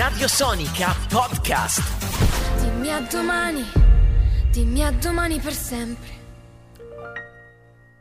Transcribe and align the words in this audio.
Radio 0.00 0.28
Sonica 0.28 0.96
Podcast. 1.10 1.82
Dimmi 2.58 2.90
a 2.90 3.00
domani, 3.00 3.62
dimmi 4.50 4.82
a 4.82 4.90
domani 4.92 5.38
per 5.40 5.52
sempre. 5.52 6.19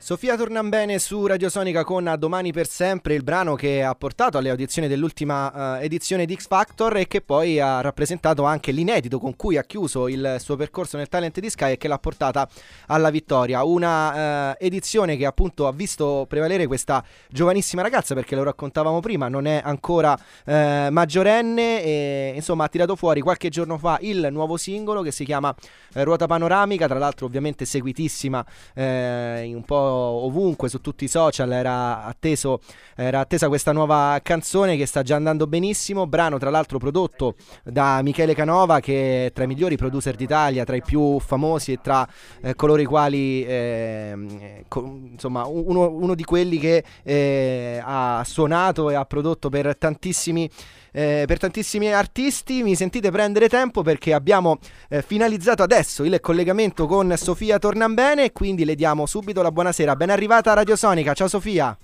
Sofia 0.01 0.37
Tornambene 0.37 0.97
su 0.97 1.25
Radio 1.25 1.49
Sonica 1.49 1.83
con 1.83 2.15
Domani 2.17 2.53
per 2.53 2.67
Sempre, 2.67 3.15
il 3.15 3.21
brano 3.21 3.55
che 3.55 3.83
ha 3.83 3.93
portato 3.95 4.37
alle 4.37 4.49
audizioni 4.49 4.87
dell'ultima 4.87 5.77
uh, 5.77 5.83
edizione 5.83 6.25
di 6.25 6.35
X 6.35 6.47
Factor 6.47 6.95
e 6.95 7.05
che 7.05 7.19
poi 7.19 7.59
ha 7.59 7.81
rappresentato 7.81 8.45
anche 8.45 8.71
l'inedito 8.71 9.19
con 9.19 9.35
cui 9.35 9.57
ha 9.57 9.63
chiuso 9.63 10.07
il 10.07 10.37
suo 10.39 10.55
percorso 10.55 10.95
nel 10.95 11.09
talent 11.09 11.41
di 11.41 11.49
Sky 11.49 11.73
e 11.73 11.77
che 11.77 11.89
l'ha 11.89 11.99
portata 11.99 12.47
alla 12.87 13.09
vittoria. 13.09 13.65
Una 13.65 14.51
uh, 14.51 14.55
edizione 14.57 15.17
che 15.17 15.25
appunto 15.25 15.67
ha 15.67 15.73
visto 15.73 16.25
prevalere 16.29 16.65
questa 16.65 17.03
giovanissima 17.29 17.81
ragazza 17.81 18.15
perché 18.15 18.35
lo 18.35 18.43
raccontavamo 18.43 19.01
prima, 19.01 19.27
non 19.27 19.47
è 19.47 19.61
ancora 19.61 20.13
uh, 20.13 20.51
maggiorenne 20.91 21.83
e 21.83 22.31
insomma 22.35 22.63
ha 22.63 22.69
tirato 22.69 22.95
fuori 22.95 23.19
qualche 23.19 23.49
giorno 23.49 23.77
fa 23.77 23.97
il 24.01 24.29
nuovo 24.31 24.55
singolo 24.55 25.01
che 25.01 25.11
si 25.11 25.25
chiama 25.25 25.53
Ruota 25.91 26.25
Panoramica, 26.25 26.87
tra 26.87 26.97
l'altro 26.97 27.25
ovviamente 27.25 27.65
seguitissima 27.65 28.45
in 28.75 29.55
un 29.55 29.63
po' 29.65 29.87
ovunque 29.89 30.69
su 30.69 30.81
tutti 30.81 31.03
i 31.03 31.07
social 31.07 31.51
era, 31.51 32.03
atteso, 32.05 32.59
era 32.95 33.19
attesa 33.19 33.47
questa 33.47 33.71
nuova 33.71 34.19
canzone 34.23 34.77
che 34.77 34.85
sta 34.85 35.01
già 35.01 35.15
andando 35.15 35.47
benissimo, 35.47 36.07
brano 36.07 36.37
tra 36.37 36.49
l'altro 36.49 36.77
prodotto 36.77 37.35
da 37.63 38.01
Michele 38.01 38.33
Canova 38.33 38.79
che 38.79 39.27
è 39.27 39.31
tra 39.31 39.43
i 39.43 39.47
migliori 39.47 39.77
producer 39.77 40.15
d'Italia, 40.15 40.63
tra 40.63 40.75
i 40.75 40.81
più 40.81 41.19
famosi 41.19 41.73
e 41.73 41.79
tra 41.81 42.07
eh, 42.41 42.55
coloro 42.55 42.81
i 42.81 42.85
quali 42.85 43.45
eh, 43.45 44.65
co- 44.67 44.99
insomma 45.11 45.45
uno, 45.45 45.89
uno, 45.89 46.15
di 46.15 46.23
quelli 46.23 46.57
che 46.57 46.83
eh, 47.03 47.81
ha 47.83 48.23
suonato 48.25 48.89
e 48.89 48.95
ha 48.95 49.05
prodotto 49.05 49.49
per 49.49 49.77
tantissimi 49.77 50.49
eh, 50.91 51.23
per 51.27 51.37
tantissimi 51.39 51.93
artisti. 51.93 52.63
Mi 52.63 52.75
sentite 52.75 53.11
prendere 53.11 53.49
tempo 53.49 53.81
perché 53.81 54.13
abbiamo 54.13 54.57
eh, 54.89 55.01
finalizzato 55.01 55.63
adesso 55.63 56.03
il 56.03 56.19
collegamento 56.19 56.85
con 56.87 57.13
Sofia 57.17 57.59
Tornambene 57.59 58.25
e 58.25 58.31
quindi 58.31 58.65
le 58.65 58.75
diamo 58.75 59.05
subito 59.05 59.41
la 59.41 59.51
buonasera. 59.51 59.95
Ben 59.95 60.09
arrivata 60.09 60.51
a 60.51 60.55
Radio 60.55 60.75
Sonica. 60.75 61.13
Ciao 61.13 61.27
Sofia. 61.27 61.77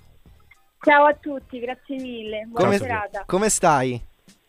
Ciao 0.80 1.06
a 1.06 1.14
tutti, 1.14 1.58
grazie 1.58 1.96
mille. 1.96 2.44
Buona 2.46 2.64
come, 2.66 2.78
serata. 2.78 3.22
Come 3.26 3.48
stai? 3.48 4.00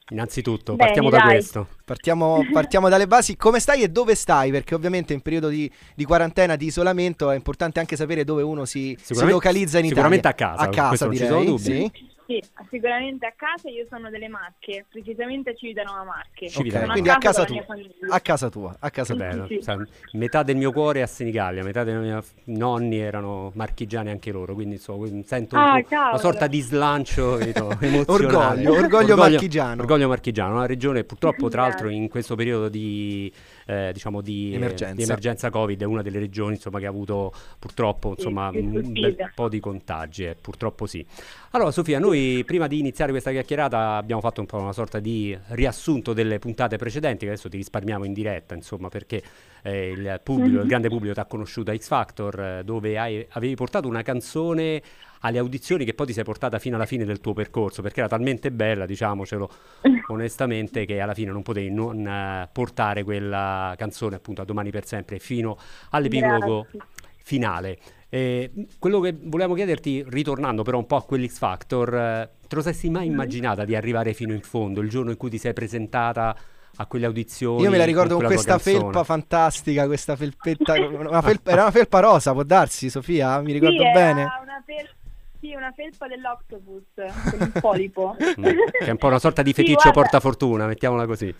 Innanzitutto, 0.09 0.75
Bene, 0.75 0.86
partiamo 0.86 1.09
da 1.09 1.17
dai. 1.17 1.27
questo. 1.27 1.67
Partiamo, 1.83 2.39
partiamo, 2.53 2.89
dalle 2.89 3.08
basi. 3.08 3.36
Come 3.36 3.59
stai 3.59 3.81
e 3.81 3.89
dove 3.89 4.16
stai? 4.16 4.52
Perché 4.52 4.73
ovviamente 4.75 5.14
in 5.14 5.21
periodo 5.21 5.49
di, 5.49 5.69
di 5.95 6.05
quarantena, 6.05 6.55
di 6.55 6.67
isolamento, 6.67 7.30
è 7.31 7.36
importante 7.36 7.80
anche 7.80 7.95
sapere 7.95 8.23
dove 8.23 8.42
uno 8.44 8.66
si, 8.66 8.97
si 9.02 9.14
localizza 9.25 9.80
in 9.80 9.86
Italia. 9.86 9.89
sicuramente 9.89 10.27
a 10.27 10.33
casa, 10.33 10.61
A 10.61 10.69
casa, 10.69 10.88
questo 10.88 11.05
non 11.05 11.14
ci 11.16 11.21
direi. 11.23 11.36
sono 11.38 11.49
dubbi. 11.49 11.64
Sì? 11.64 12.16
Sì, 12.28 12.44
sicuramente 12.70 13.25
a 13.25 13.31
casa 13.33 13.70
io 13.70 13.86
sono 13.89 14.09
delle 14.09 14.28
Marche, 14.28 14.83
precisamente 14.92 15.52
a 15.52 15.56
Civitanova 15.56 16.03
Marche. 16.03 16.50
Sono 16.50 16.67
Quindi 16.92 17.09
a 17.09 17.17
casa 17.17 17.45
tua. 17.45 17.66
A 18.09 18.20
casa 18.20 18.50
tua. 18.50 18.75
A 18.80 18.89
casa 18.89 19.16
bello. 19.16 19.47
Sì. 19.47 19.59
Sai, 19.61 19.78
metà 20.11 20.44
del 20.44 20.58
mio 20.58 20.73
cuore 20.73 21.00
è 21.00 21.03
a 21.03 21.08
Senigallia, 21.08 21.64
metà 21.64 21.86
dei 21.86 21.95
miei 21.95 22.20
nonni 22.45 23.00
erano 23.00 23.52
marchigiani 23.55 24.09
anche 24.09 24.31
loro, 24.33 24.53
quindi 24.55 24.75
insomma, 24.75 25.08
sento 25.23 25.55
un 25.55 25.61
Ah, 25.61 25.81
po' 25.81 25.95
una 25.95 26.17
sorta 26.17 26.48
di 26.48 26.59
slancio 26.59 27.38
capito, 27.38 27.70
emozionale. 27.80 28.67
Orgoglio, 28.67 28.73
orgoglio 28.73 29.16
marchigiano. 29.16 29.81
Orgoglio 29.81 30.08
marchigiano, 30.09 30.53
una 30.55 30.66
regione 30.66 31.05
purtroppo 31.05 31.48
tra 31.48 31.61
l'altro 31.61 31.88
in 31.88 32.09
questo 32.09 32.36
periodo 32.36 32.67
di, 32.67 33.31
eh, 33.67 33.92
diciamo 33.94 34.20
di, 34.20 34.52
eh, 34.52 34.55
Emergenza. 34.55 34.95
di 34.95 35.03
emergenza 35.03 35.50
Covid 35.50 35.81
è 35.81 35.86
una 35.86 36.02
delle 36.02 36.20
regioni 36.20 36.55
insomma, 36.55 36.80
che 36.80 36.88
ha 36.88 36.89
avuto 36.89 37.31
purtroppo 37.58 38.09
Sì, 38.17 38.22
insomma, 38.28 38.50
più 38.52 38.64
un 38.66 38.92
bel 38.92 39.31
po' 39.33 39.48
di 39.48 39.61
contagi, 39.61 40.25
eh, 40.25 40.36
purtroppo 40.36 40.86
sì. 40.86 41.05
Allora 41.52 41.72
Sofia, 41.72 42.00
noi 42.00 42.16
prima 42.46 42.68
di 42.68 42.80
iniziare 42.80 43.12
questa 43.12 43.32
chiacchierata 43.32 43.96
abbiamo 43.96 44.22
fatto 44.22 44.42
un 44.42 44.48
po' 44.48 44.58
una 44.58 44.73
sorta 44.73 45.00
di 45.00 45.38
riassunto 45.50 46.14
delle 46.14 46.40
puntate 46.40 46.78
precedenti, 46.78 47.26
che 47.26 47.32
adesso 47.32 47.50
ti 47.50 47.58
risparmiamo 47.58 48.06
in 48.06 48.14
diretta, 48.14 48.56
insomma, 48.56 48.90
perché 48.90 49.22
eh, 49.64 49.92
il 49.92 50.20
pubblico, 50.23 50.62
il 50.62 50.68
grande 50.68 50.90
pubblico 50.90 51.14
ti 51.14 51.20
ha 51.20 51.26
conosciuto 51.26 51.72
a 51.72 51.76
X 51.76 51.88
Factor, 51.88 52.40
eh, 52.40 52.62
dove 52.64 52.98
hai- 52.98 53.26
avevi 53.30 53.56
portato 53.56 53.88
una 53.88 54.02
canzone 54.02 54.82
alle 55.22 55.39
audizioni 55.39 55.83
che 55.86 55.94
poi 55.94 56.06
ti 56.06 56.14
sei 56.14 56.23
portata 56.23 56.60
fino 56.60 56.76
alla 56.76 56.86
fine 56.86 57.04
del 57.04 57.20
tuo 57.20 57.33
percorso, 57.33 57.82
perché 57.82 58.00
era 58.00 58.10
talmente 58.10 58.52
bella, 58.52 58.86
diciamocelo 58.86 59.50
onestamente, 60.10 60.86
che 60.86 61.00
alla 61.00 61.14
fine 61.14 61.32
non 61.32 61.42
potevi 61.42 61.72
non 61.72 62.06
eh, 62.06 62.50
portare 62.52 63.04
quella 63.04 63.73
canzone 63.77 64.16
appunto 64.16 64.42
a 64.42 64.45
domani 64.45 64.70
per 64.72 64.86
sempre 64.86 65.20
fino 65.20 65.58
all'epilogo 65.89 66.67
Grazie. 66.72 66.80
finale. 67.17 67.77
Eh, 68.10 68.52
quello 68.80 69.00
che 69.02 69.14
volevamo 69.22 69.54
chiederti, 69.54 70.06
ritornando 70.08 70.64
però 70.64 70.78
un 70.78 70.86
po' 70.86 70.95
a 70.95 71.04
quell'X 71.04 71.38
Factor, 71.38 71.94
eh, 71.94 72.30
te 72.48 72.56
lo 72.56 72.62
sei 72.62 72.90
mai 72.90 73.08
immaginata 73.08 73.66
di 73.66 73.76
arrivare 73.76 74.14
fino 74.14 74.34
in 74.34 74.42
fondo, 74.42 74.80
il 74.80 74.90
giorno 74.90 75.12
in 75.12 75.18
cui 75.18 75.30
ti 75.30 75.38
sei 75.38 75.54
presentata 75.54 76.36
a 76.78 76.86
quelle 76.86 77.06
audizioni? 77.06 77.64
Io 77.64 77.70
me 77.70 77.78
la 77.78 77.86
ricordo 77.86 78.16
con, 78.16 78.20
tua 78.26 78.28
questa 78.34 78.60
felpa 78.60 79.04
fantastica, 79.04 79.86
questa 79.88 80.16
felpetta. 80.16 80.73
una 80.88 81.22
felpa- 81.22 81.52
era 81.52 81.64
una 81.64 81.72
felpa 81.72 82.00
rosa, 82.00 82.32
può 82.32 82.44
darsi, 82.44 82.90
Sofia? 82.90 83.42
Mi 83.42 83.52
ricordo 83.52 83.82
Sì, 83.82 83.84
era 83.84 83.92
bene. 83.92 84.22
Una 84.22 84.64
fel- 84.66 84.89
sì, 85.39 85.54
una 85.54 85.72
felpa 85.76 86.08
dell'octopus, 86.08 86.84
con 87.30 87.42
il 87.42 87.52
polipo. 87.62 88.16
Mm, 88.39 88.44
che 88.44 88.86
è 88.86 88.89
un 88.92 88.98
po' 88.98 89.08
una 89.08 89.20
sorta 89.20 89.42
di 89.42 89.50
Sì, 89.54 89.62
feticcio 89.62 89.92
guarda. 89.92 90.02
portafortuna, 90.02 90.66
mettiamola 90.66 91.06
così. 91.06 91.34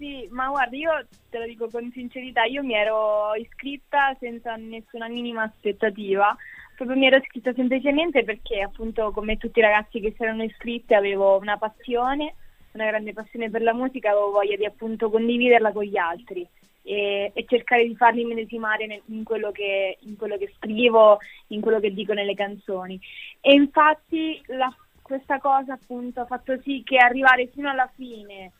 Sì, 0.00 0.26
ma 0.30 0.48
guarda, 0.48 0.74
io 0.76 1.06
te 1.28 1.38
lo 1.38 1.44
dico 1.44 1.68
con 1.68 1.90
sincerità, 1.92 2.44
io 2.44 2.62
mi 2.62 2.72
ero 2.72 3.34
iscritta 3.34 4.16
senza 4.18 4.56
nessuna 4.56 5.08
minima 5.08 5.42
aspettativa, 5.42 6.34
proprio 6.74 6.96
mi 6.96 7.04
ero 7.06 7.16
iscritta 7.18 7.52
semplicemente 7.52 8.24
perché 8.24 8.62
appunto 8.62 9.10
come 9.10 9.36
tutti 9.36 9.58
i 9.58 9.62
ragazzi 9.62 10.00
che 10.00 10.14
si 10.16 10.22
erano 10.22 10.42
iscritti 10.42 10.94
avevo 10.94 11.36
una 11.36 11.58
passione, 11.58 12.34
una 12.72 12.86
grande 12.86 13.12
passione 13.12 13.50
per 13.50 13.60
la 13.60 13.74
musica, 13.74 14.10
avevo 14.10 14.30
voglia 14.30 14.56
di 14.56 14.64
appunto 14.64 15.10
condividerla 15.10 15.70
con 15.70 15.84
gli 15.84 15.98
altri 15.98 16.48
e, 16.82 17.30
e 17.34 17.44
cercare 17.46 17.86
di 17.86 17.94
farli 17.94 18.24
medesimare 18.24 18.86
nel- 18.86 19.02
in, 19.08 19.22
quello 19.22 19.50
che, 19.52 19.98
in 20.00 20.16
quello 20.16 20.38
che 20.38 20.50
scrivo, 20.56 21.18
in 21.48 21.60
quello 21.60 21.78
che 21.78 21.92
dico 21.92 22.14
nelle 22.14 22.32
canzoni. 22.34 22.98
E 23.42 23.52
infatti 23.52 24.40
la- 24.46 24.74
questa 25.02 25.38
cosa 25.40 25.74
appunto 25.74 26.22
ha 26.22 26.26
fatto 26.26 26.58
sì 26.62 26.82
che 26.84 26.96
arrivare 26.96 27.48
fino 27.48 27.68
alla 27.68 27.90
fine 27.94 28.52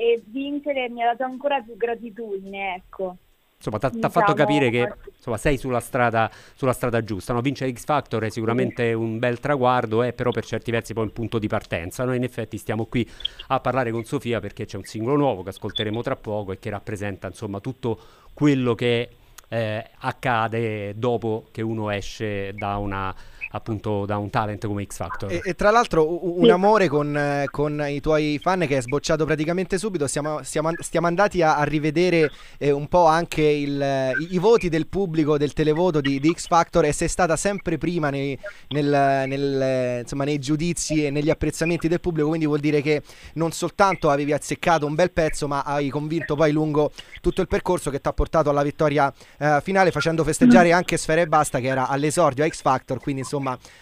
e 0.00 0.22
vincere 0.24 0.88
mi 0.88 1.02
ha 1.02 1.08
dato 1.08 1.24
ancora 1.24 1.60
più 1.60 1.76
gratitudine, 1.76 2.74
ecco. 2.76 3.16
Insomma, 3.56 3.78
ti 3.78 3.84
ha 3.84 3.90
Diciamo, 3.90 4.10
fatto 4.10 4.32
capire 4.32 4.70
che 4.70 4.80
eh. 4.80 4.94
insomma, 5.14 5.36
sei 5.36 5.58
sulla 5.58 5.80
strada, 5.80 6.30
sulla 6.54 6.72
strada 6.72 7.04
giusta. 7.04 7.34
No? 7.34 7.42
Vincere 7.42 7.70
X 7.70 7.84
Factor 7.84 8.22
è 8.22 8.30
sicuramente 8.30 8.94
un 8.94 9.18
bel 9.18 9.38
traguardo, 9.38 10.02
è 10.02 10.14
però 10.14 10.30
per 10.30 10.46
certi 10.46 10.70
versi 10.70 10.94
poi 10.94 11.04
un 11.04 11.12
punto 11.12 11.38
di 11.38 11.46
partenza. 11.48 12.04
Noi 12.04 12.16
in 12.16 12.22
effetti 12.22 12.56
stiamo 12.56 12.86
qui 12.86 13.06
a 13.48 13.60
parlare 13.60 13.90
con 13.90 14.04
Sofia 14.04 14.40
perché 14.40 14.64
c'è 14.64 14.78
un 14.78 14.84
singolo 14.84 15.16
nuovo 15.16 15.42
che 15.42 15.50
ascolteremo 15.50 16.00
tra 16.00 16.16
poco 16.16 16.52
e 16.52 16.58
che 16.58 16.70
rappresenta 16.70 17.26
insomma 17.26 17.60
tutto 17.60 18.00
quello 18.32 18.74
che 18.74 19.10
eh, 19.48 19.90
accade 19.98 20.94
dopo 20.96 21.48
che 21.52 21.60
uno 21.60 21.90
esce 21.90 22.54
da 22.54 22.78
una 22.78 23.14
appunto 23.50 24.06
da 24.06 24.16
un 24.16 24.30
talent 24.30 24.66
come 24.66 24.84
X 24.84 24.96
Factor. 24.96 25.32
E, 25.32 25.40
e 25.44 25.54
tra 25.54 25.70
l'altro 25.70 26.26
un 26.36 26.44
Sì. 26.44 26.50
amore 26.50 26.88
con, 26.88 27.16
eh, 27.16 27.46
con 27.50 27.84
i 27.86 28.00
tuoi 28.00 28.38
fan 28.40 28.66
che 28.66 28.76
è 28.76 28.82
sbocciato 28.82 29.24
praticamente 29.24 29.78
subito. 29.78 30.06
Siamo, 30.06 30.42
siamo 30.42 30.70
stiamo 30.78 31.06
andati 31.06 31.42
a, 31.42 31.56
a 31.56 31.64
rivedere 31.64 32.30
eh, 32.58 32.70
un 32.70 32.86
po' 32.88 33.06
anche 33.06 33.42
il, 33.42 33.80
eh, 33.80 34.12
i, 34.18 34.34
i 34.34 34.38
voti 34.38 34.68
del 34.68 34.86
pubblico 34.86 35.36
del 35.38 35.52
televoto 35.52 36.00
di, 36.00 36.20
di 36.20 36.32
X 36.32 36.46
Factor 36.46 36.84
e 36.84 36.92
sei 36.92 37.08
stata 37.08 37.36
sempre 37.36 37.78
prima 37.78 38.10
nei, 38.10 38.38
nel- 38.68 39.24
nel, 39.26 40.00
insomma, 40.02 40.24
nei 40.24 40.38
giudizi 40.38 41.04
e 41.06 41.10
negli 41.10 41.30
apprezzamenti 41.30 41.88
del 41.88 42.00
pubblico. 42.00 42.28
Quindi 42.28 42.46
vuol 42.46 42.60
dire 42.60 42.82
che 42.82 43.02
non 43.34 43.50
soltanto 43.52 44.10
avevi 44.10 44.32
azzeccato 44.32 44.86
un 44.86 44.94
bel 44.94 45.10
pezzo, 45.10 45.48
ma 45.48 45.62
hai 45.62 45.88
convinto 45.88 46.36
poi 46.36 46.52
lungo 46.52 46.92
tutto 47.20 47.40
il 47.40 47.48
percorso 47.48 47.90
che 47.90 48.00
ti 48.00 48.08
ha 48.08 48.12
portato 48.12 48.50
alla 48.50 48.62
vittoria 48.62 49.12
eh, 49.38 49.60
finale, 49.62 49.90
facendo 49.90 50.22
festeggiare 50.24 50.72
anche 50.72 50.96
Sfera 50.96 51.20
e 51.20 51.26
Basta 51.26 51.58
che 51.58 51.66
era 51.66 51.88
all'esordio 51.88 52.44
a 52.44 52.48
X 52.48 52.60
Factor. 52.60 53.00
Quindi 53.00 53.22
insomma, 53.22 53.38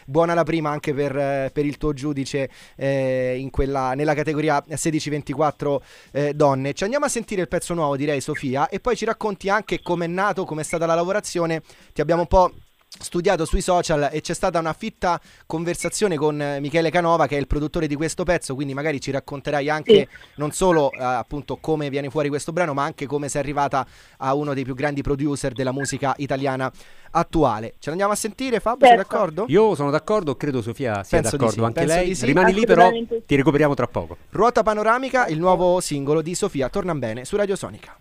buona 0.06 0.34
la 0.34 0.44
prima 0.44 0.70
anche 0.70 0.94
per, 0.94 1.16
eh, 1.16 1.50
per 1.52 1.64
il 1.64 1.76
tuo 1.76 1.92
giudice 1.92 2.50
eh, 2.76 3.46
quella, 3.50 3.94
nella 3.94 4.14
categoria 4.14 4.62
16-24 4.68 5.76
eh, 6.12 6.34
donne. 6.34 6.72
Ci 6.72 6.84
andiamo 6.84 7.06
a 7.06 7.08
sentire 7.08 7.42
il 7.42 7.48
pezzo 7.48 7.74
nuovo, 7.74 7.96
direi 7.96 8.20
Sofia, 8.20 8.68
e 8.68 8.80
poi 8.80 8.96
ci 8.96 9.04
racconti 9.04 9.48
anche 9.48 9.80
com'è 9.82 10.06
nato, 10.06 10.44
com'è 10.44 10.62
stata 10.62 10.86
la 10.86 10.94
lavorazione. 10.94 11.62
Ti 11.92 12.00
abbiamo 12.00 12.22
un 12.22 12.28
po' 12.28 12.52
studiato 13.00 13.44
sui 13.44 13.60
social 13.60 14.08
e 14.10 14.20
c'è 14.22 14.34
stata 14.34 14.58
una 14.58 14.72
fitta 14.72 15.20
conversazione 15.46 16.16
con 16.16 16.40
eh, 16.40 16.58
Michele 16.58 16.90
Canova 16.90 17.26
che 17.26 17.36
è 17.36 17.38
il 17.38 17.46
produttore 17.46 17.86
di 17.86 17.94
questo 17.94 18.24
pezzo 18.24 18.54
quindi 18.54 18.74
magari 18.74 19.00
ci 19.00 19.10
racconterai 19.10 19.68
anche 19.68 20.08
non 20.36 20.50
solo 20.52 20.90
eh, 20.92 20.96
appunto 21.02 21.58
come 21.58 21.90
viene 21.90 22.08
fuori 22.10 22.28
questo 22.28 22.50
brano 22.52 22.72
ma 22.72 22.84
anche 22.84 23.06
come 23.06 23.28
sei 23.28 23.42
arrivata 23.42 23.86
a 24.18 24.34
uno 24.34 24.54
dei 24.54 24.64
più 24.64 24.74
grandi 24.74 25.02
producer 25.02 25.52
della 25.52 25.70
musica 25.70 26.14
italiana 26.16 26.72
attuale 27.10 27.74
ce 27.78 27.88
l'andiamo 27.90 28.12
a 28.12 28.16
sentire 28.16 28.58
Fabio 28.58 28.86
sei 28.86 28.96
Certo. 28.96 29.12
d'accordo? 29.14 29.44
Io 29.48 29.74
sono 29.74 29.90
d'accordo, 29.90 30.36
credo 30.36 30.62
Sofia 30.62 31.04
sia 31.04 31.20
Penso 31.20 31.36
d'accordo 31.36 31.60
sì, 31.60 31.66
anche 31.66 31.80
penso 31.84 31.94
lei. 31.94 32.14
sì. 32.14 32.26
Rimani 32.26 32.52
lì 32.52 32.64
però, 32.66 32.90
sì. 32.90 33.22
ti 33.26 33.36
recuperiamo 33.36 33.74
tra 33.74 33.86
poco. 33.86 34.16
Ruota 34.30 34.62
panoramica 34.62 35.26
il 35.26 35.38
nuovo 35.38 35.80
singolo 35.80 36.20
di 36.22 36.34
Sofia 36.34 36.68
Tornambene 36.68 37.24
su 37.24 37.36
Radio 37.36 37.54
Sonica 37.54 37.96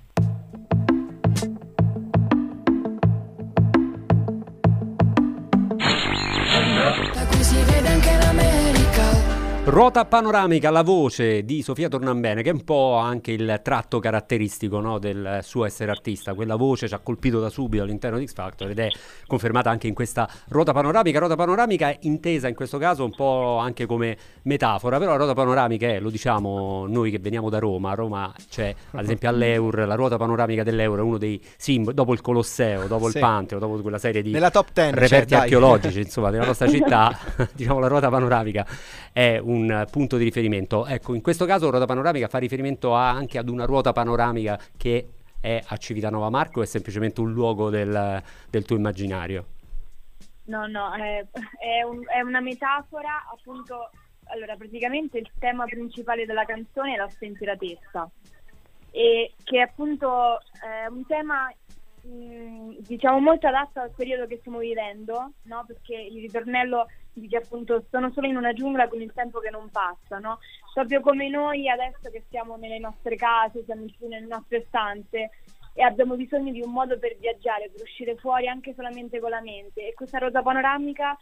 Ruota 9.70 10.06
panoramica, 10.06 10.70
la 10.70 10.82
voce 10.82 11.44
di 11.44 11.62
Sofia 11.62 11.90
Tornambene, 11.90 12.42
che 12.42 12.52
è 12.52 12.54
un 12.54 12.64
po' 12.64 12.96
anche 12.96 13.34
il 13.34 13.60
tratto 13.62 14.00
caratteristico 14.00 14.80
no, 14.80 14.98
del 14.98 15.40
suo 15.42 15.66
essere 15.66 15.92
artista. 15.92 16.34
Quella 16.34 16.56
voce 16.56 16.88
ci 16.88 16.94
ha 16.94 17.00
colpito 17.00 17.42
da 17.42 17.50
subito 17.50 17.84
all'interno 17.84 18.18
di 18.18 18.26
X 18.26 18.32
Factor 18.34 18.70
ed 18.70 18.80
è 18.80 18.88
confermata 19.28 19.70
anche 19.70 19.88
in 19.88 19.94
questa 19.94 20.28
ruota 20.48 20.72
panoramica. 20.72 21.20
Ruota 21.20 21.36
panoramica 21.36 21.90
è 21.90 21.98
intesa 22.04 22.48
in 22.48 22.56
questo 22.56 22.78
caso 22.78 23.04
un 23.04 23.14
po' 23.14 23.58
anche 23.58 23.86
come 23.86 24.18
metafora, 24.44 25.00
però 25.00 25.12
la 25.12 25.18
ruota 25.18 25.34
panoramica 25.34 25.86
è, 25.86 26.00
lo 26.00 26.12
diciamo 26.12 26.86
noi 26.88 27.12
che 27.12 27.20
veniamo 27.20 27.50
da 27.50 27.60
Roma, 27.60 27.92
a 27.92 27.96
Roma 27.96 28.34
c'è 28.50 28.74
ad 28.92 29.04
esempio 29.04 29.28
all'Eur, 29.28 29.86
la 29.86 29.96
ruota 29.96 30.16
panoramica 30.16 30.64
dell'Eur 30.64 31.00
è 31.00 31.02
uno 31.02 31.18
dei 31.18 31.44
simboli, 31.58 31.94
dopo 31.94 32.14
il 32.14 32.22
Colosseo, 32.22 32.88
dopo 32.88 33.10
Sì. 33.10 33.18
il 33.18 33.22
Panteo, 33.22 33.60
dopo 33.60 33.82
quella 33.82 34.00
serie 34.00 34.22
di 34.22 34.32
Nella 34.32 34.50
top 34.50 34.70
10 34.72 34.92
reperti 34.98 35.34
dai. 35.34 35.42
archeologici 35.42 36.00
insomma 36.00 36.30
della 36.30 36.46
nostra 36.46 36.70
città 36.70 37.18
diciamo 37.54 37.80
la 37.80 37.88
ruota 37.88 38.08
panoramica 38.08 38.66
è 39.12 39.38
un 39.44 39.56
eh, 39.70 39.86
punto 39.90 40.18
di 40.18 40.24
riferimento. 40.24 40.86
Ecco 40.86 41.14
in 41.14 41.22
questo 41.22 41.46
caso 41.46 41.70
ruota 41.70 41.86
panoramica 41.86 42.28
fa 42.28 42.38
riferimento 42.38 42.94
anche 42.94 43.38
ad 43.38 43.50
una 43.50 43.66
ruota 43.66 43.94
panoramica 43.94 44.60
che 44.76 45.10
è 45.40 45.62
a 45.66 45.78
Civitanova 45.78 46.30
Marco 46.30 46.62
è 46.62 46.66
semplicemente 46.66 47.22
un 47.22 47.32
luogo 47.32 47.70
del, 47.70 48.22
del 48.50 48.66
tuo 48.66 48.76
immaginario. 48.76 49.46
No, 50.46 50.66
no, 50.68 50.94
è, 50.94 51.26
è 51.60 51.84
un- 51.84 52.06
è 52.08 52.22
una 52.22 52.40
metafora, 52.40 53.26
appunto, 53.32 53.90
allora 54.26 54.56
praticamente 54.56 55.18
il 55.18 55.30
tema 55.38 55.66
principale 55.66 56.26
della 56.26 56.46
canzone 56.46 56.94
è 56.94 56.98
la 56.98 57.10
spensieratezza. 57.10 58.10
E 58.92 59.34
che 59.44 59.60
appunto 59.62 60.40
è 60.40 60.88
un 60.90 61.06
tema 61.06 61.54
mh, 62.02 62.78
diciamo 62.80 63.20
molto 63.20 63.48
adatto 63.48 63.80
al 63.82 63.92
periodo 63.92 64.26
che 64.26 64.38
stiamo 64.40 64.60
vivendo, 64.60 65.34
no? 65.44 65.66
Perché 65.68 65.96
il 65.96 66.22
ritornello 66.22 66.88
dice 67.20 67.38
appunto 67.38 67.86
sono 67.90 68.12
solo 68.12 68.28
in 68.28 68.38
una 68.38 68.54
giungla 68.54 68.88
con 68.88 69.02
il 69.02 69.12
tempo 69.14 69.40
che 69.40 69.50
non 69.50 69.70
passa, 69.70 70.20
no? 70.20 70.40
Proprio 70.74 71.02
come 71.02 71.30
noi 71.30 71.70
adesso 71.70 72.10
che 72.12 72.24
siamo 72.30 72.56
nelle 72.56 72.80
nostre 72.80 73.16
case, 73.16 73.64
siamo 73.64 73.86
nelle 74.00 74.26
nostre 74.26 74.66
stanze 74.68 75.30
e 75.74 75.84
abbiamo 75.84 76.16
bisogno 76.16 76.52
di 76.52 76.62
un 76.62 76.72
modo 76.72 76.98
per 76.98 77.16
viaggiare, 77.18 77.70
per 77.70 77.82
uscire 77.84 78.16
fuori 78.16 78.48
anche 78.48 78.74
solamente 78.74 79.20
con 79.20 79.30
la 79.30 79.42
mente 79.42 79.88
e 79.88 79.94
questa 79.94 80.18
ruota 80.18 80.42
panoramica 80.42 81.16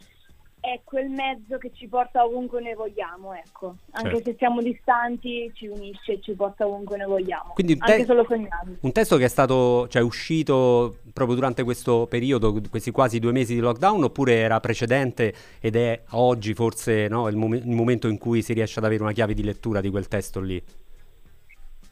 è 0.60 0.80
quel 0.82 1.08
mezzo 1.08 1.58
che 1.58 1.70
ci 1.74 1.86
porta 1.86 2.24
ovunque 2.24 2.60
noi 2.60 2.74
vogliamo, 2.74 3.32
ecco. 3.34 3.76
Anche 3.92 4.10
Certo. 4.16 4.30
se 4.30 4.36
siamo 4.38 4.60
distanti 4.60 5.50
ci 5.54 5.68
unisce 5.68 6.14
e 6.14 6.20
ci 6.20 6.32
porta 6.32 6.66
ovunque 6.66 6.96
noi 6.96 7.06
vogliamo. 7.06 7.52
Quindi 7.54 7.74
un 7.74 7.78
anche 7.82 7.98
te- 7.98 8.04
solo 8.04 8.24
sognando. 8.26 8.76
un 8.80 8.92
testo 8.92 9.16
che 9.16 9.24
è 9.24 9.28
stato 9.28 9.86
cioè 9.88 10.02
uscito 10.02 10.98
proprio 11.12 11.36
durante 11.36 11.62
questo 11.62 12.06
periodo 12.08 12.60
questi 12.68 12.90
quasi 12.90 13.18
due 13.18 13.32
mesi 13.32 13.54
di 13.54 13.60
lockdown 13.60 14.04
oppure 14.04 14.34
era 14.34 14.58
precedente 14.60 15.32
ed 15.60 15.76
è 15.76 16.02
oggi 16.10 16.52
forse 16.54 17.06
no, 17.08 17.28
il, 17.28 17.36
mom- 17.36 17.54
il 17.54 17.70
momento 17.70 18.08
in 18.08 18.18
cui 18.18 18.42
si 18.42 18.52
riesce 18.52 18.78
ad 18.80 18.84
avere 18.84 19.02
una 19.02 19.12
chiave 19.12 19.34
di 19.34 19.42
lettura 19.44 19.80
di 19.80 19.88
quel 19.90 20.08
testo 20.08 20.40
lì 20.40 20.62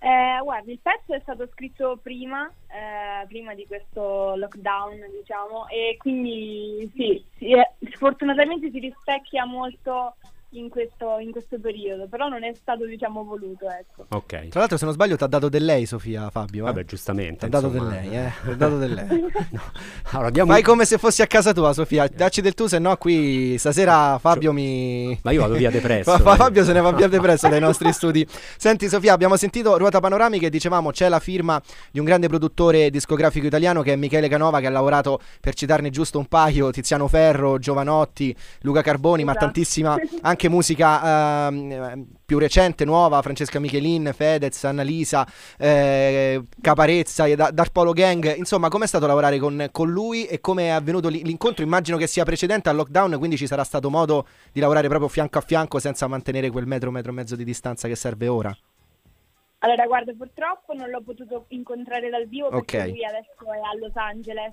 Eh, 0.05 0.39
guarda, 0.43 0.71
il 0.71 0.81
pezzo 0.83 1.15
è 1.15 1.21
stato 1.21 1.49
scritto 1.51 1.99
prima, 2.03 2.47
eh, 2.67 3.27
prima 3.27 3.55
di 3.55 3.67
questo 3.67 4.37
lockdown, 4.37 5.01
diciamo, 5.19 5.67
e 5.69 5.97
quindi 5.97 6.93
sì, 6.95 7.25
sì, 7.39 7.53
eh, 7.53 7.73
sfortunatamente 7.91 8.71
si 8.71 8.81
rispecchia 8.81 9.47
molto 9.47 10.17
in 10.59 10.69
questo, 10.69 11.19
in 11.19 11.31
questo 11.31 11.59
periodo, 11.61 12.07
però 12.09 12.29
non 12.29 12.45
è 12.45 12.53
stato, 12.55 12.87
diciamo, 12.87 13.25
voluto, 13.25 13.67
ecco. 13.69 14.07
ok 14.09 14.49
Tra 14.49 14.61
l'altro, 14.61 14.77
se 14.77 14.85
non 14.85 14.95
sbaglio, 14.95 15.17
ti 15.17 15.25
ha 15.25 15.27
dato 15.27 15.49
del 15.49 15.65
lei, 15.65 15.87
Sofia 15.87 16.31
Fabio. 16.31 16.63
Eh? 16.65 16.67
vabbè 16.67 16.85
giustamente 16.85 17.41
Ti 17.41 17.45
ha 17.47 17.49
dato 17.49 17.69
del 17.69 17.87
lei, 17.87 18.09
eh? 18.17 18.33
Ti 18.45 18.51
ha 18.51 18.55
dato 18.55 18.79
del 18.79 18.93
lei. 18.95 19.25
No. 19.51 19.61
Allora, 20.13 20.31
diamo 20.31 20.53
Fai 20.53 20.63
come 20.63 20.85
se 20.85 20.99
fossi 20.99 21.23
a 21.23 21.27
casa 21.27 21.53
tua, 21.53 21.73
Sofia. 21.73 22.07
Dacci 22.09 22.41
del 22.41 22.55
tu, 22.55 22.67
se 22.67 22.79
no 22.79 22.97
qui 22.97 23.57
stasera 23.59 24.19
Fabio 24.19 24.53
mi. 24.53 25.19
Ma 25.23 25.31
io 25.33 25.41
vado 25.41 25.55
via 25.55 25.71
depresso. 25.71 26.17
Fa- 26.19 26.33
eh. 26.35 26.37
Fabio 26.37 26.65
se 26.65 26.73
ne 26.73 26.81
va 26.81 26.93
via 26.93 27.09
depresso 27.09 27.49
dai 27.49 27.61
nostri 27.61 27.93
studi. 27.93 28.27
Senti, 28.57 28.89
Sofia, 28.89 29.13
abbiamo 29.13 29.37
sentito 29.37 29.77
Ruota 29.77 30.01
Panoramica 30.01 30.47
e 30.47 30.51
dicevamo 30.51 30.91
c'è 30.91 31.09
la 31.09 31.21
firma 31.21 31.61
di 31.91 31.99
un 31.99 32.05
grande 32.05 32.29
produttore 32.29 32.91
discografico 32.91 33.47
italiano 33.47 33.83
che 33.83 33.93
è 33.93 33.97
Michele 33.97 34.29
Canova, 34.29 34.61
che 34.61 34.67
ha 34.67 34.71
lavorato, 34.71 35.21
per 35.41 35.55
citarne 35.55 35.91
giusto 35.91 36.19
un 36.19 36.27
paio, 36.27 36.71
Tiziano 36.71 37.09
Ferro, 37.09 37.59
Giovanotti, 37.59 38.35
Luca 38.61 38.83
Carboni, 38.83 39.25
ma 39.25 39.31
Esatto. 39.33 39.45
tantissima 39.47 39.97
anche 40.23 40.44
musica 40.49 41.49
ehm, 41.49 42.07
più 42.25 42.39
recente, 42.39 42.85
nuova, 42.85 43.21
Francesca 43.23 43.59
Michelin, 43.59 44.13
Fedez, 44.15 44.65
Annalisa, 44.65 45.27
eh, 45.59 46.43
Caparezza, 46.61 47.33
Da- 47.35 47.67
Polo 47.73 47.93
Gang. 47.93 48.37
Insomma, 48.37 48.69
com'è 48.69 48.87
stato 48.87 49.07
lavorare 49.07 49.39
con, 49.39 49.69
con 49.73 49.91
lui 49.91 50.27
e 50.27 50.41
come 50.41 50.65
è 50.65 50.69
avvenuto 50.69 51.09
l'incontro? 51.09 51.65
Immagino 51.65 51.97
che 51.97 52.07
sia 52.07 52.25
precedente 52.25 52.69
al 52.69 52.77
lockdown, 52.77 53.19
quindi 53.19 53.37
ci 53.37 53.47
sarà 53.47 53.65
stato 53.65 53.91
modo 53.91 54.27
di 54.53 54.61
lavorare 54.61 54.89
proprio 54.89 55.09
fianco 55.09 55.39
a 55.39 55.43
fianco 55.43 55.79
senza 55.79 56.07
mantenere 56.07 56.51
quel 56.51 56.67
metro, 56.67 56.91
metro 56.91 57.11
e 57.11 57.15
mezzo 57.15 57.37
di 57.37 57.45
distanza 57.45 57.89
che 57.89 57.97
serve 57.97 58.29
ora. 58.29 58.57
Allora, 59.59 59.87
guarda, 59.87 60.13
purtroppo 60.13 60.75
non 60.75 60.91
l'ho 60.91 61.01
potuto 61.03 61.47
incontrare 61.49 62.11
dal 62.11 62.27
vivo 62.27 62.51
perché 62.51 62.81
Ok. 62.83 62.89
lui 62.89 63.05
adesso 63.05 63.31
è 63.51 63.59
a 63.59 63.79
Los 63.79 63.97
Angeles 63.97 64.53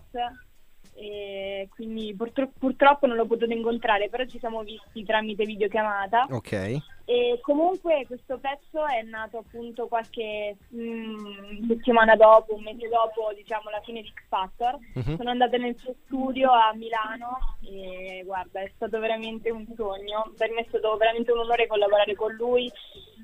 e 0.94 1.68
quindi 1.74 2.14
purtro- 2.16 2.52
purtroppo 2.58 3.08
non 3.08 3.16
l'ho 3.16 3.26
potuto 3.26 3.52
incontrare, 3.54 4.10
però 4.10 4.26
ci 4.26 4.40
siamo 4.40 4.62
visti 4.64 5.04
tramite 5.04 5.46
videochiamata. 5.46 6.28
Ok. 6.30 6.82
E 7.06 7.40
comunque 7.42 8.06
questo 8.08 8.38
pezzo 8.38 8.86
è 8.86 9.02
nato 9.02 9.40
appunto 9.40 9.88
qualche 9.88 10.56
mm, 10.74 11.68
settimana 11.68 12.16
dopo, 12.16 12.56
un 12.56 12.64
mese 12.64 12.88
dopo, 12.88 13.34
diciamo, 13.36 13.70
la 13.70 13.82
fine 13.82 14.02
di 14.02 14.08
X 14.08 14.28
Factor. 14.28 14.78
Mhm. 14.94 15.18
Sono 15.18 15.30
andata 15.30 15.58
nel 15.58 15.78
suo 15.78 15.94
studio 16.06 16.52
a 16.52 16.72
Milano 16.74 17.40
e 17.62 18.24
guarda, 18.24 18.62
è 18.62 18.72
stato 18.76 19.00
veramente 19.00 19.50
un 19.50 19.66
sogno. 19.76 20.32
Per 20.38 20.52
me 20.52 20.62
è 20.62 20.66
stato 20.70 20.96
veramente 20.98 21.32
un 21.32 21.40
onore 21.40 21.68
collaborare 21.68 22.16
con 22.16 22.34
lui 22.34 22.72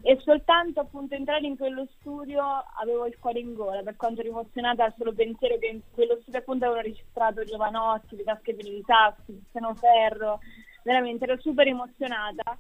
e 0.08 0.18
soltanto 0.24 0.80
appunto 0.80 1.16
entrare 1.16 1.46
in 1.46 1.58
quello 1.58 1.86
studio 2.00 2.42
avevo 2.80 3.08
il 3.08 3.18
cuore 3.20 3.40
in 3.40 3.54
gola, 3.54 3.82
per 3.82 3.98
quanto 3.98 4.22
ero 4.22 4.30
emozionata 4.30 4.86
al 4.86 4.94
solo 4.98 5.12
pensiero 5.12 5.58
che 5.58 5.66
in 5.66 5.82
quello 5.94 6.18
studio 6.22 6.40
appunto 6.40 6.64
avevano 6.64 6.88
registrato 6.88 7.44
Giovanotti, 7.44 8.16
le 8.16 8.24
tasche 8.24 8.56
per 8.56 8.66
i 8.68 8.82
tassi, 8.86 9.38
Tiziano 9.38 9.76
Ferro, 9.76 10.40
veramente 10.84 11.26
ero 11.26 11.38
super 11.42 11.68
emozionata. 11.68 12.58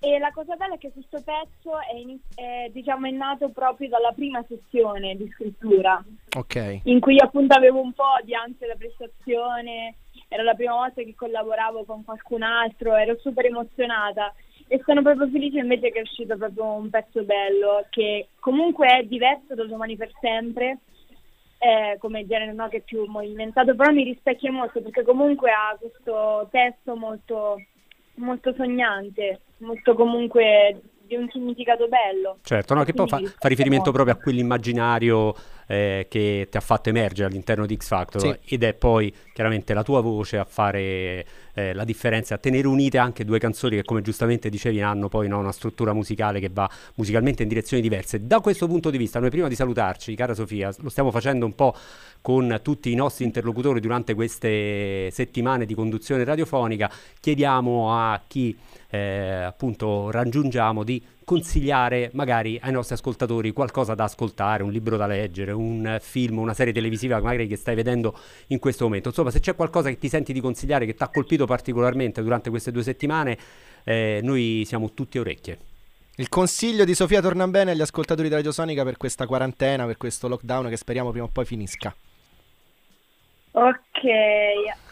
E 0.00 0.18
la 0.18 0.30
cosa 0.30 0.56
bella 0.56 0.76
è 0.76 0.78
che 0.78 0.90
questo 0.90 1.20
pezzo 1.22 1.78
è, 1.78 2.40
è, 2.40 2.70
diciamo, 2.70 3.06
è 3.06 3.10
nato 3.10 3.50
proprio 3.50 3.90
dalla 3.90 4.12
prima 4.12 4.42
sessione 4.48 5.14
di 5.14 5.28
scrittura, 5.34 6.02
Ok. 6.38 6.80
in 6.84 7.00
cui 7.00 7.20
appunto 7.20 7.54
avevo 7.54 7.82
un 7.82 7.92
po' 7.92 8.16
di 8.24 8.34
ansia 8.34 8.66
da 8.66 8.76
prestazione, 8.76 9.96
era 10.28 10.42
la 10.42 10.54
prima 10.54 10.72
volta 10.72 11.02
che 11.02 11.14
collaboravo 11.14 11.84
con 11.84 12.02
qualcun 12.02 12.42
altro, 12.44 12.94
ero 12.94 13.18
super 13.18 13.44
emozionata 13.44 14.32
e 14.68 14.82
sono 14.84 15.02
proprio 15.02 15.28
felice 15.28 15.58
invece 15.58 15.90
che 15.90 15.98
è 15.98 16.02
uscito 16.02 16.36
proprio 16.36 16.64
un 16.64 16.90
pezzo 16.90 17.22
bello 17.24 17.86
che 17.88 18.28
comunque 18.38 18.86
è 18.86 19.02
diverso 19.02 19.54
da 19.54 19.64
domani 19.64 19.96
per 19.96 20.10
sempre, 20.20 20.78
eh, 21.58 21.96
come 21.98 22.26
genere 22.26 22.52
no, 22.52 22.68
che 22.68 22.78
è 22.78 22.82
più 22.82 23.04
movimentato, 23.06 23.74
però 23.74 23.90
mi 23.90 24.04
rispecchia 24.04 24.52
molto 24.52 24.80
perché 24.82 25.02
comunque 25.02 25.50
ha 25.50 25.76
questo 25.78 26.48
testo 26.50 26.94
molto, 26.96 27.60
molto 28.16 28.52
sognante, 28.54 29.40
molto 29.58 29.94
comunque 29.94 30.80
di 31.08 31.16
un 31.16 31.28
significato 31.30 31.88
bello. 31.88 32.38
Certo, 32.42 32.74
no, 32.74 32.84
che 32.84 32.92
poi 32.92 33.08
fa, 33.08 33.16
fa 33.16 33.48
riferimento 33.48 33.90
molto. 33.90 33.92
proprio 33.92 34.14
a 34.14 34.18
quell'immaginario 34.18 35.34
eh, 35.68 36.06
che 36.08 36.48
ti 36.50 36.56
ha 36.56 36.60
fatto 36.60 36.88
emergere 36.88 37.28
all'interno 37.28 37.66
di 37.66 37.76
X 37.76 37.86
Factor 37.88 38.20
Sì. 38.20 38.54
ed 38.54 38.62
è 38.62 38.72
poi 38.74 39.14
chiaramente 39.32 39.74
la 39.74 39.82
tua 39.82 40.00
voce 40.00 40.38
a 40.38 40.44
fare 40.44 41.26
eh, 41.54 41.74
la 41.74 41.84
differenza, 41.84 42.34
a 42.34 42.38
tenere 42.38 42.66
unite 42.66 42.98
anche 42.98 43.24
due 43.24 43.38
canzoni 43.38 43.76
che 43.76 43.84
come 43.84 44.00
giustamente 44.00 44.48
dicevi 44.48 44.80
hanno 44.80 45.08
poi 45.08 45.28
no, 45.28 45.38
una 45.38 45.52
struttura 45.52 45.92
musicale 45.92 46.40
che 46.40 46.48
va 46.50 46.68
musicalmente 46.94 47.42
in 47.42 47.48
direzioni 47.48 47.82
diverse. 47.82 48.26
Da 48.26 48.40
questo 48.40 48.66
punto 48.66 48.90
di 48.90 48.96
vista, 48.96 49.20
noi 49.20 49.30
prima 49.30 49.46
di 49.46 49.54
salutarci, 49.54 50.14
cara 50.14 50.34
Sofia, 50.34 50.72
lo 50.78 50.88
stiamo 50.88 51.10
facendo 51.10 51.44
un 51.44 51.54
po' 51.54 51.74
con 52.20 52.60
tutti 52.62 52.90
i 52.90 52.94
nostri 52.94 53.24
interlocutori 53.24 53.78
durante 53.80 54.14
queste 54.14 55.10
settimane 55.10 55.66
di 55.66 55.74
conduzione 55.74 56.24
radiofonica, 56.24 56.90
chiediamo 57.20 57.94
a 57.94 58.20
chi 58.26 58.56
eh, 58.90 59.42
appunto 59.44 60.10
raggiungiamo 60.10 60.82
di 60.82 61.02
consigliare 61.28 62.08
magari 62.14 62.58
ai 62.62 62.72
nostri 62.72 62.94
ascoltatori 62.94 63.52
qualcosa 63.52 63.94
da 63.94 64.04
ascoltare, 64.04 64.62
un 64.62 64.72
libro 64.72 64.96
da 64.96 65.06
leggere, 65.06 65.52
un 65.52 65.98
film, 66.00 66.38
una 66.38 66.54
serie 66.54 66.72
televisiva 66.72 67.20
magari 67.20 67.46
che 67.46 67.56
stai 67.56 67.74
vedendo 67.74 68.18
in 68.46 68.58
questo 68.58 68.84
momento. 68.84 69.08
Insomma, 69.08 69.30
se 69.30 69.40
c'è 69.40 69.54
qualcosa 69.54 69.90
che 69.90 69.98
ti 69.98 70.08
senti 70.08 70.32
di 70.32 70.40
consigliare 70.40 70.86
che 70.86 70.94
ti 70.94 71.02
ha 71.02 71.08
colpito 71.08 71.44
particolarmente 71.44 72.22
durante 72.22 72.48
queste 72.48 72.72
due 72.72 72.82
settimane, 72.82 73.36
eh, 73.84 74.20
noi 74.22 74.62
siamo 74.66 74.94
tutti 74.94 75.18
orecchie. 75.18 75.58
Il 76.16 76.30
consiglio 76.30 76.86
di 76.86 76.94
Sofia 76.94 77.20
Tornambene 77.20 77.72
agli 77.72 77.82
ascoltatori 77.82 78.28
di 78.28 78.34
Radio 78.34 78.50
Sonica 78.50 78.82
per 78.82 78.96
questa 78.96 79.26
quarantena, 79.26 79.84
per 79.84 79.98
questo 79.98 80.28
lockdown 80.28 80.70
che 80.70 80.78
speriamo 80.78 81.10
prima 81.10 81.26
o 81.26 81.30
poi 81.30 81.44
finisca. 81.44 81.94
Ok, 83.58 84.04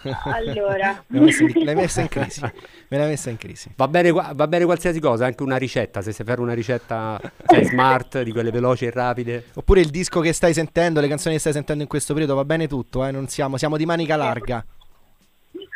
allora. 0.25 1.04
L'hai 1.06 1.20
messa 1.20 1.42
in, 1.44 1.64
l'hai 1.64 1.75
messa 1.76 2.00
in 2.00 2.08
crisi. 2.08 2.40
Me 2.40 2.99
l'hai 2.99 3.08
messa 3.08 3.30
in 3.30 3.37
crisi. 3.37 3.70
Va 3.76 3.87
bene, 3.87 4.11
va 4.11 4.49
bene 4.49 4.64
qualsiasi 4.64 4.99
cosa, 4.99 5.26
anche 5.26 5.44
una 5.44 5.56
ricetta, 5.56 6.02
se 6.02 6.11
sai 6.11 6.26
fare 6.26 6.40
una 6.40 6.52
ricetta 6.52 7.20
sai, 7.44 7.62
smart, 7.70 8.23
di 8.23 8.32
quelle 8.32 8.50
veloci 8.50 8.87
e 8.87 8.90
rapide. 8.90 9.44
Oppure 9.54 9.80
il 9.80 9.90
disco 9.90 10.18
che 10.20 10.32
stai 10.32 10.52
sentendo, 10.52 11.00
le 11.00 11.06
canzoni 11.06 11.37
che 11.37 11.40
stai 11.40 11.52
sentendo 11.52 11.85
in 11.85 11.88
questo 11.88 12.12
periodo, 12.12 12.35
va 12.35 12.44
bene 12.44 12.66
tutto, 12.66 13.04
eh? 13.04 13.12
Non 13.12 13.28
siamo, 13.28 13.56
siamo 13.56 13.76
di 13.76 13.87
manica 13.87 14.16
larga. 14.16 14.64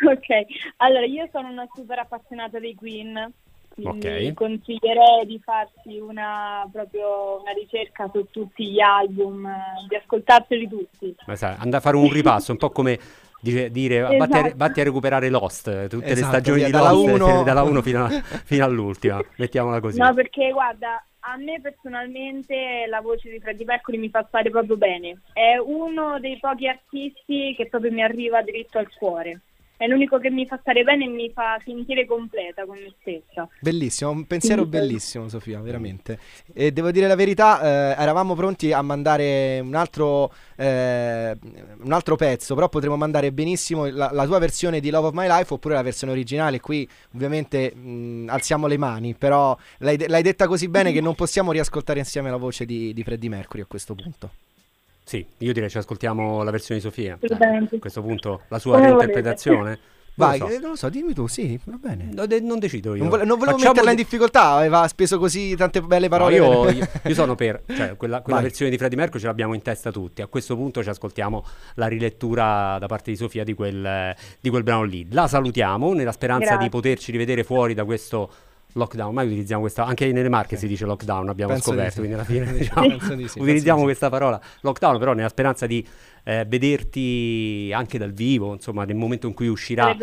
Ok, 0.03 0.27
allora 0.79 1.05
io 1.05 1.29
sono 1.31 1.49
una 1.49 1.69
super 1.73 2.01
appassionata 2.01 2.59
dei 2.59 2.75
Queen, 2.75 3.33
quindi 3.83 4.27
Ok. 4.29 4.33
consiglierei 4.35 5.27
di 5.27 5.41
farsi 5.43 5.99
una, 5.99 6.69
proprio 6.71 7.41
una 7.41 7.53
ricerca 7.53 8.09
su 8.13 8.27
tutti 8.31 8.71
gli 8.71 8.81
album, 8.81 9.47
eh, 9.47 9.87
di 9.89 9.97
ascoltarseli 9.97 10.69
tutti. 10.69 11.15
Ma 11.27 11.37
sai, 11.37 11.55
andare 11.59 11.77
a 11.77 11.81
fare 11.81 11.97
un 11.97 12.11
ripasso, 12.11 12.53
un 12.53 12.59
po' 12.59 12.71
come 12.71 12.99
dice- 13.41 13.71
dire 13.71 14.01
vatti, 14.19 14.33
a, 14.35 14.39
Esatto. 14.39 14.55
vatti 14.57 14.81
a 14.81 14.85
recuperare 14.85 15.29
Lost, 15.31 15.87
tutte 15.89 16.07
le 16.07 16.13
Esatto, 16.13 16.29
stagioni 16.29 16.57
via, 16.59 16.67
di 16.67 16.73
dalla 16.73 16.91
Lost, 16.93 17.07
uno- 17.23 17.43
dalla 17.43 17.63
1 17.63 17.83
fino, 17.83 18.09
fino 18.45 18.65
all'ultima, 18.65 19.21
mettiamola 19.37 19.81
così. 19.81 19.99
No, 19.99 20.13
perché 20.15 20.51
guarda, 20.53 21.03
a 21.21 21.37
me 21.37 21.61
personalmente 21.61 22.87
la 22.89 23.01
voce 23.01 23.31
di 23.31 23.39
Freddie 23.41 23.67
Mercury 23.67 23.99
mi 23.99 24.09
fa 24.09 24.25
stare 24.27 24.51
proprio 24.51 24.77
bene. 24.77 25.21
È 25.33 25.57
uno 25.59 26.19
dei 26.19 26.39
pochi 26.39 26.67
artisti 26.67 27.55
che 27.57 27.67
proprio 27.69 27.93
mi 27.93 28.03
arriva 28.03 28.43
dritto 28.43 28.79
al 28.79 28.89
cuore. 28.97 29.41
È 29.81 29.87
l'unico 29.87 30.19
che 30.19 30.29
mi 30.29 30.45
fa 30.45 30.59
stare 30.61 30.83
bene 30.83 31.07
e 31.07 31.09
mi 31.09 31.31
fa 31.33 31.59
sentire 31.65 32.05
completa 32.05 32.67
con 32.67 32.77
me 32.77 32.93
stessa. 33.01 33.49
Bellissimo, 33.61 34.11
un 34.11 34.27
pensiero 34.27 34.65
Sì. 34.65 34.69
bellissimo 34.69 35.27
Sofia, 35.31 35.59
veramente. 35.61 36.19
E 36.53 36.71
devo 36.71 36.91
dire 36.91 37.07
la 37.07 37.15
verità, 37.15 37.63
eh, 37.63 38.03
eravamo 38.03 38.35
pronti 38.35 38.73
a 38.75 38.83
mandare 38.83 39.59
un 39.61 39.75
altro, 39.75 40.35
eh, 40.57 41.35
un 41.83 41.93
altro 41.93 42.17
pezzo, 42.17 42.55
però 42.55 42.69
potremmo 42.69 42.99
mandare 42.99 43.33
benissimo 43.33 43.87
la, 43.87 44.11
la 44.13 44.27
tua 44.27 44.39
versione 44.39 44.81
di 44.81 44.91
Love 44.91 45.07
of 45.07 45.15
My 45.15 45.27
Life 45.27 45.55
oppure 45.55 45.73
la 45.77 45.83
versione 45.83 46.13
originale. 46.13 46.61
Qui 46.61 46.87
ovviamente 47.15 47.75
mh, 47.75 48.27
alziamo 48.29 48.67
le 48.67 48.77
mani, 48.77 49.15
però 49.15 49.57
l'hai, 49.79 49.97
l'hai 50.09 50.23
detta 50.23 50.47
così 50.47 50.69
bene 50.69 50.93
che 50.93 51.01
non 51.01 51.15
possiamo 51.15 51.53
riascoltare 51.53 52.01
insieme 52.01 52.29
la 52.29 52.37
voce 52.37 52.67
di, 52.67 52.93
di 52.93 53.03
Freddie 53.03 53.31
Mercury 53.31 53.63
a 53.63 53.67
questo 53.67 53.95
punto. 53.95 54.31
Sì, 55.11 55.27
io 55.39 55.53
direi 55.53 55.69
ci 55.69 55.77
ascoltiamo 55.77 56.45
la 56.45 56.53
versione 56.53 56.79
di 56.81 56.87
Sofia. 56.87 57.19
Assolutamente. 57.21 57.75
A 57.75 57.79
questo 57.81 58.01
punto 58.01 58.43
la 58.47 58.61
sua 58.61 58.75
Come 58.75 58.87
reinterpretazione. 58.87 59.69
Non 60.15 60.29
Vai, 60.29 60.39
lo 60.39 60.47
so. 60.47 60.53
eh, 60.53 60.59
non 60.61 60.71
lo 60.71 60.77
so, 60.77 60.89
dimmi 60.89 61.15
tu, 61.15 61.27
sì, 61.27 61.59
va 61.65 61.79
bene. 61.81 62.11
No, 62.13 62.27
de- 62.27 62.39
non 62.39 62.61
decido 62.61 62.95
io. 62.95 63.01
Non, 63.01 63.09
vole- 63.09 63.25
non 63.25 63.37
volevo 63.37 63.57
Facciamo 63.57 63.73
metterla 63.73 63.91
in 63.91 63.97
di- 63.97 64.03
difficoltà, 64.05 64.51
aveva 64.51 64.87
speso 64.87 65.19
così 65.19 65.57
tante 65.57 65.81
belle 65.83 66.07
No, 66.07 66.11
parole. 66.17 66.37
io, 66.37 66.71
io- 66.71 66.89
io 67.05 67.15
sono 67.15 67.35
per, 67.35 67.61
cioè, 67.75 67.97
quella, 67.97 68.21
quella 68.23 68.41
versione 68.41 68.71
di 68.71 68.77
Freddie 68.79 68.97
Mercury 68.97 69.19
ce 69.21 69.27
l'abbiamo 69.27 69.55
in 69.55 69.63
testa 69.63 69.91
tutti. 69.91 70.23
A 70.23 70.29
questo 70.29 70.55
punto 70.55 70.81
ci 70.81 70.89
ascoltiamo 70.91 71.45
la 71.75 71.89
rilettura 71.89 72.77
da 72.79 72.87
parte 72.87 73.11
di 73.11 73.17
Sofia 73.17 73.43
di 73.43 73.55
quel, 73.55 74.15
di 74.41 74.49
quel 74.49 74.63
brano 74.63 74.85
lì. 74.85 75.09
La 75.11 75.27
salutiamo 75.27 75.93
nella 75.93 76.13
speranza 76.13 76.45
Grazie. 76.51 76.65
di 76.65 76.71
poterci 76.71 77.11
rivedere 77.11 77.43
fuori 77.43 77.75
da 77.75 77.85
questo 77.85 78.31
lockdown. 78.73 79.15
Mai 79.15 79.27
utilizziamo 79.27 79.61
questa, 79.61 79.85
anche 79.85 80.11
nelle 80.13 80.29
marche 80.29 80.57
si 80.57 80.67
dice 80.67 80.85
lockdown, 80.85 81.29
abbiamo 81.29 81.53
Penso 81.53 81.71
scoperto. 81.71 81.93
sì. 81.93 81.99
Quindi 81.99 82.15
alla 82.15 82.25
fine 82.25 82.53
diciamo, 82.57 82.87
Penso 82.89 83.15
di 83.15 83.23
sì, 83.23 83.35
penso 83.35 83.43
utilizziamo 83.43 83.79
sì. 83.81 83.85
questa 83.85 84.09
parola 84.09 84.41
lockdown, 84.61 84.99
però 84.99 85.13
nella 85.13 85.29
speranza 85.29 85.67
di 85.67 85.87
eh, 86.25 86.45
vederti 86.47 87.71
anche 87.75 87.99
dal 87.99 88.13
vivo, 88.13 88.53
insomma, 88.55 88.85
nel 88.85 88.97
momento 88.97 89.27
in 89.27 89.35
cui 89.35 89.49
uscirà 89.49 89.97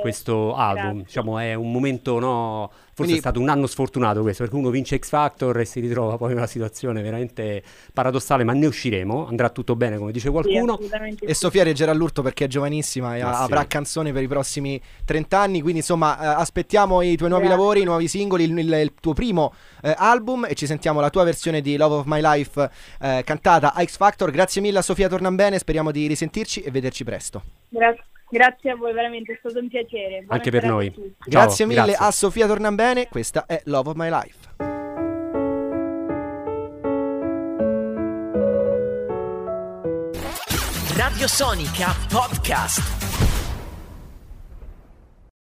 questo 0.00 0.54
album. 0.54 0.82
Grazie. 0.84 1.02
Diciamo, 1.04 1.38
è 1.38 1.54
un 1.54 1.70
momento, 1.72 2.18
no, 2.18 2.68
forse 2.70 2.92
Quindi- 2.94 3.14
è 3.14 3.18
stato 3.18 3.40
un 3.40 3.48
anno 3.48 3.66
sfortunato 3.66 4.22
questo, 4.22 4.42
perché 4.44 4.58
uno 4.58 4.70
vince 4.70 4.98
X 4.98 5.08
Factor 5.08 5.58
e 5.60 5.64
si 5.64 5.80
ritrova 5.80 6.16
poi 6.16 6.32
in 6.32 6.36
una 6.38 6.46
situazione 6.46 7.02
veramente 7.02 7.62
paradossale, 7.92 8.44
ma 8.44 8.52
ne 8.52 8.66
usciremo, 8.66 9.26
andrà 9.26 9.48
tutto 9.50 9.74
bene, 9.76 9.96
come 9.98 10.12
dice 10.12 10.26
Sì, 10.26 10.32
qualcuno. 10.32 10.74
assolutamente 10.74 11.24
E 11.24 11.34
sì. 11.34 11.40
Sofia 11.40 11.62
reggerà 11.64 11.92
l'urto 11.92 12.22
perché 12.22 12.44
è 12.44 12.48
giovanissima 12.48 13.16
e 13.16 13.22
Ma 13.22 13.30
ha- 13.30 13.36
sì. 13.38 13.42
avrà 13.42 13.66
canzoni 13.66 14.12
per 14.12 14.22
i 14.22 14.28
prossimi 14.28 14.80
30 15.04 15.38
anni. 15.38 15.60
Quindi, 15.60 15.80
insomma, 15.80 16.18
eh, 16.20 16.26
aspettiamo 16.40 17.02
i 17.02 17.16
tuoi 17.16 17.28
nuovi 17.30 17.46
Grazie. 17.46 17.60
lavori, 17.60 17.80
i 17.80 17.84
nuovi 17.84 18.08
singoli, 18.08 18.44
il, 18.44 18.58
il- 18.58 18.72
il 18.72 18.92
tuo 19.00 19.12
primo 19.12 19.52
eh, 19.82 19.94
album 19.96 20.46
e 20.48 20.54
ci 20.54 20.66
sentiamo 20.66 21.00
la 21.00 21.10
tua 21.10 21.24
versione 21.24 21.60
di 21.60 21.76
Love 21.76 21.96
of 21.96 22.04
My 22.06 22.20
Life 22.22 22.70
eh, 23.00 23.22
cantata 23.24 23.74
a 23.74 23.84
X 23.84 23.96
Factor. 23.96 24.30
Grazie 24.30 24.60
mille 24.60 24.78
a 24.78 24.82
Sofia 24.82 25.08
Tornambene, 25.08 25.53
speriamo 25.58 25.90
di 25.90 26.06
risentirci 26.06 26.62
e 26.62 26.70
vederci 26.70 27.04
presto. 27.04 27.42
Gra- 27.68 27.94
grazie 28.28 28.70
a 28.70 28.76
voi, 28.76 28.92
veramente 28.92 29.32
è 29.32 29.36
stato 29.38 29.58
un 29.58 29.68
piacere. 29.68 30.18
Buona 30.18 30.34
Anche 30.34 30.50
per 30.50 30.64
noi. 30.64 30.92
Ciao, 30.92 31.06
grazie 31.24 31.66
mille 31.66 31.84
grazie. 31.84 32.06
a 32.06 32.10
Sofia 32.10 32.46
Tornambene, 32.46 33.08
questa 33.08 33.46
è 33.46 33.60
Love 33.64 33.90
of 33.90 33.96
My 33.96 34.08
Life. 34.10 34.52
Radio 40.96 41.26
Sonica 41.28 41.94
Podcast. 42.08 43.33